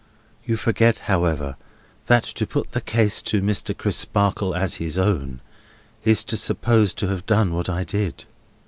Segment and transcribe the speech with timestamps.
[0.45, 1.57] You forget however,
[2.07, 3.77] that to put the case to Mr.
[3.77, 5.41] Crisparkle as his own,
[6.03, 8.25] is to suppose to have done what I did."